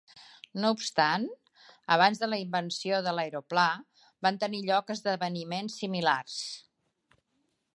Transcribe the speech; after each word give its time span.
No 0.61 0.69
obstant, 0.75 1.25
abans 1.95 2.21
de 2.23 2.29
la 2.31 2.39
invenció 2.43 3.01
de 3.07 3.13
l'aeroplà, 3.17 3.67
van 4.29 4.41
tenir 4.45 4.63
lloc 4.71 4.89
esdeveniments 4.97 5.77
similars. 5.83 6.39